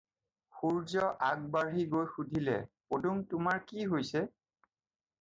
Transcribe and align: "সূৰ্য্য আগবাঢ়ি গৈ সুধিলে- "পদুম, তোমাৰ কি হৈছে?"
"সূৰ্য্য 0.61 1.09
আগবাঢ়ি 1.27 1.85
গৈ 1.93 2.09
সুধিলে- 2.15 2.59
"পদুম, 2.95 3.23
তোমাৰ 3.35 3.65
কি 3.71 3.89
হৈছে?" 3.97 4.29